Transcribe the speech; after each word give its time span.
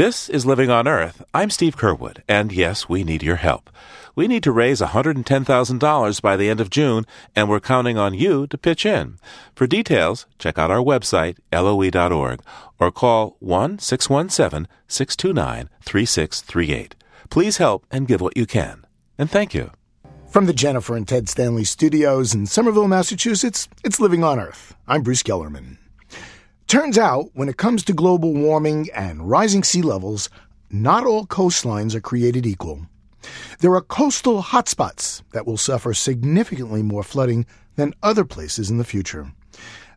This 0.00 0.30
is 0.30 0.46
Living 0.46 0.70
on 0.70 0.88
Earth. 0.88 1.22
I'm 1.34 1.50
Steve 1.50 1.76
Curwood, 1.76 2.22
and 2.26 2.52
yes, 2.52 2.88
we 2.88 3.04
need 3.04 3.22
your 3.22 3.36
help. 3.36 3.68
We 4.14 4.28
need 4.28 4.42
to 4.44 4.50
raise 4.50 4.80
$110,000 4.80 6.22
by 6.22 6.36
the 6.38 6.48
end 6.48 6.58
of 6.58 6.70
June, 6.70 7.04
and 7.36 7.50
we're 7.50 7.60
counting 7.60 7.98
on 7.98 8.14
you 8.14 8.46
to 8.46 8.56
pitch 8.56 8.86
in. 8.86 9.18
For 9.54 9.66
details, 9.66 10.24
check 10.38 10.56
out 10.56 10.70
our 10.70 10.82
website, 10.82 11.36
loe.org, 11.52 12.40
or 12.78 12.90
call 12.90 13.36
1 13.40 13.78
617 13.78 14.66
629 14.88 15.68
3638. 15.82 16.94
Please 17.28 17.58
help 17.58 17.84
and 17.90 18.08
give 18.08 18.22
what 18.22 18.38
you 18.38 18.46
can. 18.46 18.86
And 19.18 19.30
thank 19.30 19.52
you. 19.52 19.70
From 20.30 20.46
the 20.46 20.54
Jennifer 20.54 20.96
and 20.96 21.06
Ted 21.06 21.28
Stanley 21.28 21.64
studios 21.64 22.32
in 22.32 22.46
Somerville, 22.46 22.88
Massachusetts, 22.88 23.68
it's 23.84 24.00
Living 24.00 24.24
on 24.24 24.40
Earth. 24.40 24.74
I'm 24.88 25.02
Bruce 25.02 25.22
Gellerman. 25.22 25.76
Turns 26.70 26.98
out, 26.98 27.30
when 27.34 27.48
it 27.48 27.56
comes 27.56 27.82
to 27.82 27.92
global 27.92 28.32
warming 28.32 28.86
and 28.94 29.28
rising 29.28 29.64
sea 29.64 29.82
levels, 29.82 30.30
not 30.70 31.04
all 31.04 31.26
coastlines 31.26 31.96
are 31.96 32.00
created 32.00 32.46
equal. 32.46 32.86
There 33.58 33.74
are 33.74 33.80
coastal 33.80 34.40
hotspots 34.40 35.24
that 35.32 35.48
will 35.48 35.56
suffer 35.56 35.92
significantly 35.92 36.84
more 36.84 37.02
flooding 37.02 37.44
than 37.74 37.92
other 38.04 38.24
places 38.24 38.70
in 38.70 38.78
the 38.78 38.84
future. 38.84 39.32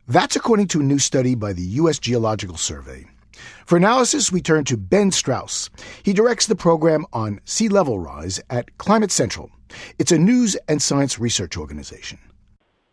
That's 0.07 0.35
according 0.35 0.69
to 0.69 0.79
a 0.79 0.83
new 0.83 0.97
study 0.97 1.35
by 1.35 1.53
the 1.53 1.61
U.S. 1.61 1.99
Geological 1.99 2.57
Survey. 2.57 3.05
For 3.67 3.77
analysis, 3.77 4.31
we 4.31 4.41
turn 4.41 4.63
to 4.63 4.75
Ben 4.75 5.11
Strauss. 5.11 5.69
He 6.01 6.11
directs 6.11 6.47
the 6.47 6.55
program 6.55 7.05
on 7.13 7.39
sea 7.45 7.69
level 7.69 7.99
rise 7.99 8.41
at 8.49 8.75
Climate 8.79 9.11
Central. 9.11 9.51
It's 9.99 10.11
a 10.11 10.17
news 10.17 10.57
and 10.67 10.81
science 10.81 11.19
research 11.19 11.55
organization. 11.55 12.17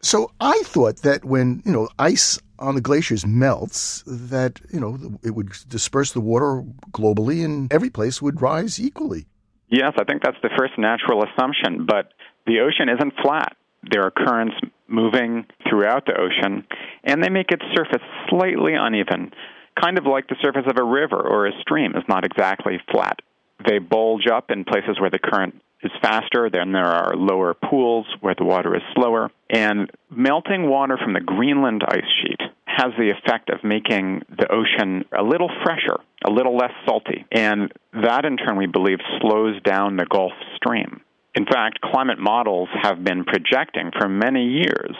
So 0.02 0.32
I 0.40 0.62
thought 0.65 1.02
that 1.02 1.24
when, 1.26 1.62
you 1.65 1.73
know, 1.73 1.88
ice 1.98 2.38
on 2.60 2.74
the 2.74 2.80
glaciers 2.80 3.27
melts, 3.27 4.02
that, 4.06 4.60
you 4.73 4.78
know, 4.78 5.18
it 5.23 5.30
would 5.30 5.51
disperse 5.68 6.12
the 6.12 6.20
water 6.20 6.64
globally 6.92 7.45
and 7.45 7.73
every 7.73 7.91
place 7.91 8.20
would 8.20 8.41
rise 8.41 8.78
equally. 8.78 9.27
Yes, 9.68 9.92
I 9.98 10.05
think 10.05 10.23
that's 10.23 10.37
the 10.42 10.51
first 10.59 10.74
natural 10.78 11.24
assumption, 11.24 11.87
but 11.87 12.12
the 12.46 12.60
ocean 12.60 12.88
isn't 12.88 13.15
flat. 13.23 13.57
There 13.90 14.02
are 14.02 14.10
currents 14.10 14.57
moving 14.88 15.46
throughout 15.68 16.07
the 16.07 16.18
ocean, 16.18 16.66
and 17.04 17.23
they 17.23 17.30
make 17.30 17.51
its 17.51 17.62
surface 17.74 18.02
slightly 18.29 18.74
uneven, 18.74 19.32
kind 19.80 19.96
of 19.96 20.04
like 20.04 20.29
the 20.29 20.37
surface 20.43 20.66
of 20.66 20.77
a 20.77 20.84
river 20.84 21.21
or 21.21 21.46
a 21.46 21.52
stream 21.60 21.93
is 21.96 22.02
not 22.09 22.24
exactly 22.24 22.80
flat. 22.90 23.21
They 23.66 23.79
bulge 23.79 24.27
up 24.27 24.51
in 24.51 24.65
places 24.65 24.99
where 25.01 25.10
the 25.10 25.18
current 25.18 25.54
is 25.82 25.93
faster, 26.02 26.51
then 26.51 26.73
there 26.73 26.84
are 26.84 27.16
lower 27.16 27.54
pools 27.54 28.06
where 28.21 28.34
the 28.37 28.45
water 28.45 28.74
is 28.74 28.82
slower. 28.95 29.30
And 29.49 29.90
melting 30.10 30.68
water 30.68 30.99
from 31.02 31.15
the 31.15 31.21
Greenland 31.21 31.82
ice 31.87 32.02
sheet 32.23 32.40
has 32.80 32.92
the 32.96 33.10
effect 33.10 33.50
of 33.50 33.62
making 33.62 34.23
the 34.30 34.48
ocean 34.50 35.04
a 35.16 35.23
little 35.23 35.50
fresher, 35.62 36.00
a 36.26 36.30
little 36.30 36.56
less 36.56 36.73
salty. 36.87 37.26
And 37.30 37.70
that, 37.92 38.24
in 38.24 38.38
turn, 38.38 38.56
we 38.56 38.66
believe 38.66 38.98
slows 39.20 39.60
down 39.62 39.96
the 39.96 40.06
Gulf 40.06 40.32
Stream. 40.56 41.00
In 41.34 41.45
fact, 41.45 41.80
climate 41.82 42.18
models 42.18 42.68
have 42.82 43.04
been 43.04 43.24
projecting 43.24 43.90
for 43.98 44.09
many 44.09 44.45
years 44.45 44.96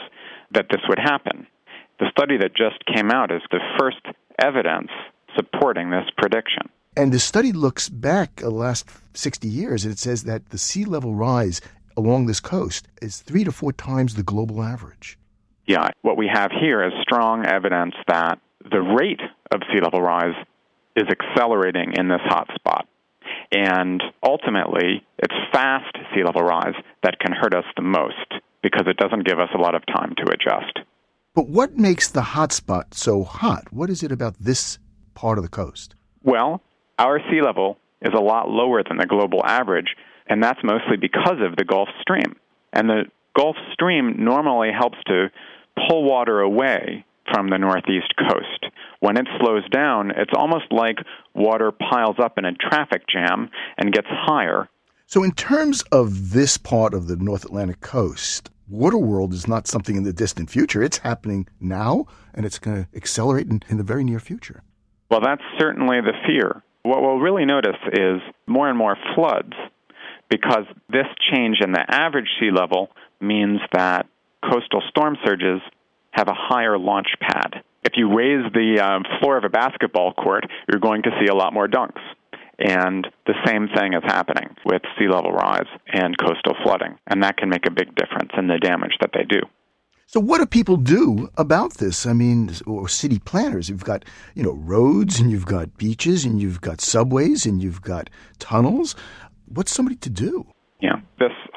that 0.53 0.67
this 0.69 0.81
would 0.87 0.99
happen. 0.99 1.47
The 1.99 2.11
study 2.11 2.37
that 2.37 2.55
just 2.55 2.85
came 2.85 3.09
out 3.09 3.31
is 3.31 3.41
the 3.51 3.59
first 3.79 4.01
evidence 4.39 4.89
supporting 5.35 5.89
this 5.89 6.05
prediction. 6.17 6.69
And 6.95 7.11
the 7.11 7.19
study 7.19 7.51
looks 7.51 7.89
back 7.89 8.37
the 8.37 8.51
last 8.51 8.89
60 9.13 9.47
years 9.47 9.85
and 9.85 9.93
it 9.93 9.99
says 9.99 10.23
that 10.25 10.49
the 10.49 10.57
sea 10.57 10.85
level 10.85 11.15
rise 11.15 11.61
along 11.97 12.25
this 12.25 12.39
coast 12.39 12.87
is 13.01 13.21
three 13.21 13.43
to 13.43 13.51
four 13.51 13.73
times 13.73 14.15
the 14.15 14.23
global 14.23 14.61
average. 14.61 15.17
Yeah, 15.71 15.91
what 16.01 16.17
we 16.17 16.27
have 16.27 16.51
here 16.51 16.83
is 16.83 16.91
strong 17.01 17.45
evidence 17.45 17.95
that 18.09 18.39
the 18.69 18.81
rate 18.81 19.21
of 19.53 19.61
sea 19.71 19.79
level 19.81 20.01
rise 20.01 20.35
is 20.97 21.05
accelerating 21.07 21.93
in 21.97 22.09
this 22.09 22.19
hot 22.25 22.49
spot. 22.55 22.89
And 23.53 24.03
ultimately, 24.21 25.01
it's 25.17 25.33
fast 25.53 25.95
sea 26.13 26.25
level 26.25 26.41
rise 26.41 26.73
that 27.03 27.19
can 27.19 27.31
hurt 27.31 27.53
us 27.53 27.63
the 27.77 27.83
most 27.83 28.33
because 28.61 28.83
it 28.85 28.97
doesn't 28.97 29.25
give 29.25 29.39
us 29.39 29.47
a 29.55 29.57
lot 29.57 29.73
of 29.73 29.83
time 29.85 30.13
to 30.17 30.33
adjust. 30.33 30.79
But 31.33 31.47
what 31.47 31.77
makes 31.77 32.09
the 32.09 32.21
hot 32.21 32.51
spot 32.51 32.93
so 32.93 33.23
hot? 33.23 33.71
What 33.71 33.89
is 33.89 34.03
it 34.03 34.11
about 34.11 34.35
this 34.41 34.77
part 35.13 35.37
of 35.37 35.45
the 35.45 35.49
coast? 35.49 35.95
Well, 36.21 36.61
our 36.99 37.21
sea 37.31 37.41
level 37.41 37.77
is 38.01 38.13
a 38.13 38.21
lot 38.21 38.49
lower 38.49 38.83
than 38.83 38.97
the 38.97 39.05
global 39.05 39.39
average, 39.45 39.95
and 40.27 40.43
that's 40.43 40.59
mostly 40.65 40.97
because 40.99 41.39
of 41.39 41.55
the 41.55 41.63
Gulf 41.63 41.87
Stream. 42.01 42.35
And 42.73 42.89
the 42.89 43.03
Gulf 43.33 43.55
Stream 43.71 44.15
normally 44.17 44.71
helps 44.77 44.97
to 45.07 45.27
pull 45.87 46.03
water 46.03 46.39
away 46.41 47.05
from 47.31 47.49
the 47.49 47.57
northeast 47.57 48.13
coast. 48.17 48.65
When 48.99 49.17
it 49.17 49.27
slows 49.39 49.67
down, 49.69 50.11
it's 50.11 50.33
almost 50.35 50.71
like 50.71 50.97
water 51.33 51.71
piles 51.71 52.17
up 52.19 52.37
in 52.37 52.45
a 52.45 52.53
traffic 52.53 53.03
jam 53.07 53.49
and 53.77 53.93
gets 53.93 54.07
higher. 54.09 54.69
So, 55.07 55.23
in 55.23 55.31
terms 55.31 55.81
of 55.91 56.31
this 56.31 56.57
part 56.57 56.93
of 56.93 57.07
the 57.07 57.17
North 57.17 57.43
Atlantic 57.43 57.81
coast, 57.81 58.49
water 58.69 58.97
world 58.97 59.33
is 59.33 59.47
not 59.47 59.67
something 59.67 59.95
in 59.95 60.03
the 60.03 60.13
distant 60.13 60.49
future. 60.49 60.81
It's 60.81 60.99
happening 60.99 61.47
now, 61.59 62.05
and 62.33 62.45
it's 62.45 62.59
going 62.59 62.83
to 62.83 62.89
accelerate 62.95 63.47
in, 63.47 63.61
in 63.67 63.77
the 63.77 63.83
very 63.83 64.03
near 64.03 64.19
future. 64.19 64.63
Well, 65.09 65.19
that's 65.21 65.43
certainly 65.59 65.99
the 65.99 66.13
fear. 66.25 66.63
What 66.83 67.01
we'll 67.01 67.19
really 67.19 67.45
notice 67.45 67.75
is 67.91 68.21
more 68.47 68.69
and 68.69 68.77
more 68.77 68.95
floods 69.13 69.53
because 70.29 70.63
this 70.89 71.05
change 71.31 71.57
in 71.61 71.73
the 71.73 71.83
average 71.89 72.29
sea 72.39 72.49
level 72.49 72.89
means 73.19 73.59
that 73.73 74.07
coastal 74.43 74.81
storm 74.89 75.17
surges 75.25 75.61
have 76.11 76.27
a 76.27 76.35
higher 76.35 76.77
launch 76.77 77.07
pad. 77.19 77.63
If 77.83 77.93
you 77.95 78.15
raise 78.15 78.51
the 78.53 78.79
um, 78.79 79.03
floor 79.19 79.37
of 79.37 79.43
a 79.43 79.49
basketball 79.49 80.13
court, 80.13 80.45
you're 80.69 80.79
going 80.79 81.03
to 81.03 81.11
see 81.19 81.27
a 81.27 81.35
lot 81.35 81.53
more 81.53 81.67
dunks. 81.67 82.01
And 82.59 83.07
the 83.25 83.33
same 83.45 83.69
thing 83.75 83.93
is 83.93 84.03
happening 84.05 84.55
with 84.65 84.83
sea 84.99 85.07
level 85.07 85.31
rise 85.31 85.65
and 85.91 86.15
coastal 86.17 86.55
flooding. 86.63 86.97
And 87.07 87.23
that 87.23 87.37
can 87.37 87.49
make 87.49 87.65
a 87.65 87.71
big 87.71 87.95
difference 87.95 88.31
in 88.37 88.47
the 88.47 88.59
damage 88.59 88.93
that 89.01 89.11
they 89.13 89.23
do. 89.23 89.39
So 90.05 90.19
what 90.19 90.39
do 90.39 90.45
people 90.45 90.75
do 90.75 91.29
about 91.37 91.75
this? 91.75 92.05
I 92.05 92.13
mean, 92.13 92.51
or 92.67 92.89
city 92.89 93.17
planners, 93.17 93.69
you've 93.69 93.85
got, 93.85 94.03
you 94.35 94.43
know, 94.43 94.51
roads 94.51 95.19
and 95.19 95.31
you've 95.31 95.45
got 95.45 95.77
beaches 95.77 96.25
and 96.25 96.41
you've 96.41 96.61
got 96.61 96.81
subways 96.81 97.45
and 97.45 97.63
you've 97.63 97.81
got 97.81 98.09
tunnels. 98.37 98.93
What's 99.45 99.71
somebody 99.71 99.95
to 99.95 100.09
do? 100.09 100.45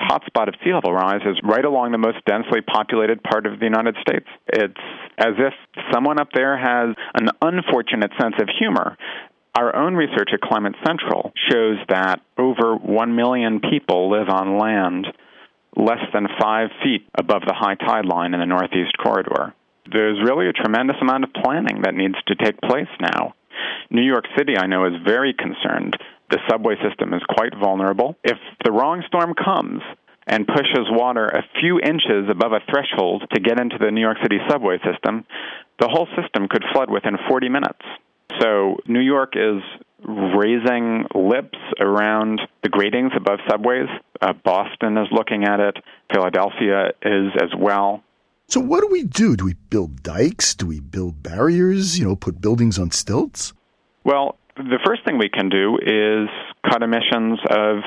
Hotspot 0.09 0.49
of 0.49 0.55
sea 0.63 0.73
level 0.75 0.93
rise 0.93 1.23
is 1.25 1.41
right 1.43 1.65
along 1.65 1.93
the 1.93 1.99
most 1.99 2.25
densely 2.27 2.61
populated 2.61 3.23
part 3.23 3.47
of 3.47 3.59
the 3.59 3.65
United 3.65 3.97
States. 4.01 4.27
It's 4.49 4.81
as 5.19 5.35
if 5.39 5.55
someone 5.93 6.21
up 6.21 6.29
there 6.35 6.57
has 6.57 6.95
an 7.15 7.29
unfortunate 7.41 8.11
sense 8.21 8.35
of 8.41 8.49
humor. 8.59 8.97
Our 9.57 9.75
own 9.75 9.95
research 9.95 10.31
at 10.33 10.41
Climate 10.41 10.75
Central 10.85 11.33
shows 11.51 11.79
that 11.89 12.21
over 12.37 12.77
1 12.77 13.17
million 13.17 13.61
people 13.61 14.11
live 14.11 14.29
on 14.29 14.59
land 14.59 15.07
less 15.77 16.03
than 16.13 16.27
five 16.41 16.71
feet 16.83 17.07
above 17.17 17.43
the 17.47 17.55
high 17.55 17.75
tide 17.75 18.05
line 18.05 18.35
in 18.35 18.41
the 18.41 18.47
Northeast 18.47 18.97
Corridor. 19.03 19.55
There's 19.91 20.19
really 20.25 20.49
a 20.49 20.53
tremendous 20.53 20.97
amount 21.01 21.25
of 21.25 21.33
planning 21.33 21.83
that 21.83 21.95
needs 21.95 22.17
to 22.27 22.35
take 22.35 22.61
place 22.61 22.89
now. 23.01 23.35
New 23.91 24.03
York 24.03 24.25
City, 24.37 24.55
I 24.57 24.67
know, 24.67 24.87
is 24.87 24.95
very 25.05 25.35
concerned. 25.35 25.97
The 26.35 26.41
subway 26.51 26.75
system 26.83 27.15
is 27.15 27.23
quite 27.29 27.55
vulnerable. 27.55 28.17
If 28.25 28.37
the 28.65 28.73
wrong 28.73 29.05
storm 29.07 29.35
comes 29.35 29.83
and 30.27 30.45
pushes 30.49 30.91
water 30.91 31.29
a 31.29 31.45
few 31.61 31.79
inches 31.79 32.29
above 32.29 32.51
a 32.51 32.59
threshold 32.69 33.23
to 33.33 33.41
get 33.41 33.61
into 33.61 33.79
the 33.79 33.93
New 33.93 34.01
York 34.01 34.17
City 34.21 34.39
subway 34.51 34.79
system, 34.79 35.25
the 35.79 35.87
whole 35.87 36.09
system 36.21 36.49
could 36.49 36.65
flood 36.73 36.91
within 36.91 37.19
40 37.29 37.49
minutes. 37.51 37.87
So 38.41 38.79
New 38.89 38.99
York 38.99 39.35
is 39.37 39.63
raising 40.03 41.07
lips 41.15 41.59
around 41.79 42.41
the 42.65 42.69
gratings 42.69 43.13
above 43.17 43.39
subways. 43.49 43.87
Uh, 44.21 44.33
Boston 44.33 44.99
is 44.99 45.07
looking 45.13 45.45
at 45.45 45.61
it. 45.61 45.77
Philadelphia 46.13 46.95
is 47.01 47.31
as 47.41 47.51
well. 47.57 48.03
So 48.49 48.59
what 48.59 48.81
do 48.81 48.89
we 48.91 49.05
do? 49.05 49.37
Do 49.37 49.45
we 49.45 49.55
build 49.71 50.03
dikes? 50.03 50.57
Do 50.57 50.67
we 50.67 50.81
build 50.81 51.23
barriers? 51.23 51.97
You 51.97 52.07
know, 52.07 52.17
put 52.17 52.41
buildings 52.41 52.77
on 52.77 52.91
stilts? 52.91 53.53
Well, 54.03 54.37
the 54.57 54.79
first 54.85 55.05
thing 55.05 55.19
we 55.19 55.29
can 55.29 55.49
do 55.49 55.79
is 55.81 56.29
cut 56.69 56.83
emissions 56.83 57.39
of 57.51 57.79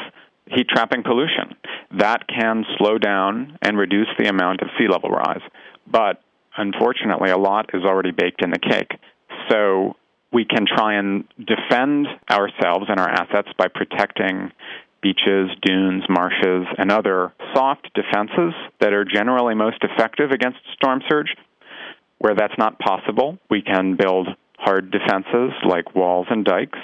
heat 0.47 0.67
trapping 0.69 1.03
pollution. 1.03 1.55
That 1.97 2.27
can 2.27 2.65
slow 2.77 2.97
down 2.97 3.57
and 3.61 3.77
reduce 3.77 4.07
the 4.17 4.27
amount 4.27 4.61
of 4.61 4.69
sea 4.77 4.87
level 4.89 5.09
rise. 5.09 5.41
But 5.89 6.21
unfortunately, 6.57 7.31
a 7.31 7.37
lot 7.37 7.69
is 7.73 7.83
already 7.83 8.11
baked 8.11 8.43
in 8.43 8.51
the 8.51 8.59
cake. 8.59 8.91
So 9.49 9.95
we 10.33 10.45
can 10.45 10.65
try 10.67 10.95
and 10.95 11.23
defend 11.37 12.07
ourselves 12.29 12.85
and 12.89 12.99
our 12.99 13.09
assets 13.09 13.49
by 13.57 13.67
protecting 13.73 14.51
beaches, 15.01 15.49
dunes, 15.61 16.03
marshes, 16.09 16.65
and 16.77 16.91
other 16.91 17.33
soft 17.53 17.89
defenses 17.93 18.53
that 18.81 18.93
are 18.93 19.05
generally 19.05 19.55
most 19.55 19.77
effective 19.83 20.31
against 20.31 20.59
storm 20.73 21.01
surge. 21.09 21.33
Where 22.19 22.33
that's 22.35 22.57
not 22.57 22.79
possible, 22.79 23.37
we 23.49 23.61
can 23.61 23.95
build 23.95 24.27
hard 24.67 24.91
defenses 24.91 25.53
like 25.65 25.95
walls 25.95 26.27
and 26.29 26.43
dikes. 26.43 26.79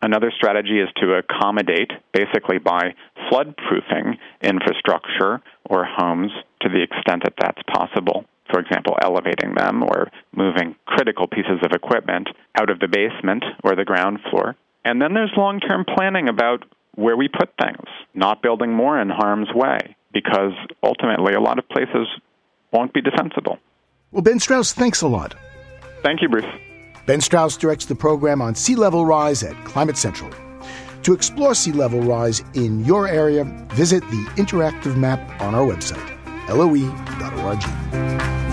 Another 0.00 0.32
strategy 0.36 0.78
is 0.78 0.88
to 1.02 1.14
accommodate, 1.14 1.90
basically 2.12 2.58
by 2.58 2.94
flood 3.28 3.56
proofing 3.56 4.18
infrastructure 4.40 5.42
or 5.68 5.84
homes 5.84 6.30
to 6.62 6.68
the 6.68 6.80
extent 6.80 7.24
that 7.24 7.34
that's 7.36 7.62
possible 7.74 8.24
for 8.50 8.60
example, 8.60 8.94
elevating 9.02 9.54
them 9.56 9.82
or 9.82 10.10
moving 10.36 10.76
critical 10.86 11.26
pieces 11.26 11.58
of 11.64 11.72
equipment 11.72 12.28
out 12.54 12.70
of 12.70 12.78
the 12.78 12.86
basement 12.86 13.42
or 13.64 13.74
the 13.74 13.86
ground 13.86 14.18
floor. 14.30 14.54
And 14.84 15.00
then 15.00 15.14
there's 15.14 15.32
long 15.34 15.60
term 15.60 15.84
planning 15.96 16.28
about 16.28 16.62
where 16.94 17.16
we 17.16 17.26
put 17.26 17.48
things, 17.60 17.88
not 18.12 18.42
building 18.42 18.72
more 18.72 19.00
in 19.00 19.08
harm's 19.08 19.48
way, 19.54 19.96
because 20.12 20.52
ultimately 20.82 21.32
a 21.32 21.40
lot 21.40 21.58
of 21.58 21.68
places 21.68 22.06
won't 22.70 22.92
be 22.92 23.00
defensible. 23.00 23.58
Well, 24.12 24.22
Ben 24.22 24.38
Strauss, 24.38 24.72
thanks 24.72 25.00
a 25.00 25.08
lot. 25.08 25.34
Thank 26.02 26.20
you, 26.20 26.28
Bruce. 26.28 26.44
Ben 27.06 27.20
Strauss 27.20 27.56
directs 27.56 27.84
the 27.84 27.94
program 27.94 28.40
on 28.40 28.54
sea 28.54 28.76
level 28.76 29.04
rise 29.04 29.42
at 29.42 29.62
Climate 29.64 29.98
Central. 29.98 30.30
To 31.02 31.12
explore 31.12 31.54
sea 31.54 31.72
level 31.72 32.00
rise 32.00 32.42
in 32.54 32.82
your 32.84 33.06
area, 33.06 33.44
visit 33.74 34.00
the 34.10 34.24
interactive 34.36 34.96
map 34.96 35.20
on 35.40 35.54
our 35.54 35.66
website, 35.66 36.08
loe.org. 36.48 38.43